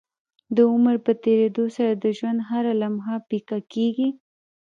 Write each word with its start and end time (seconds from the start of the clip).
د 0.55 0.57
عمر 0.71 0.95
په 1.05 1.11
تيريدو 1.23 1.65
سره 1.75 1.91
د 1.93 2.05
ژوند 2.17 2.39
هره 2.49 2.73
لمحه 2.81 3.15
پيکه 3.29 3.57
کيږي 3.73 4.09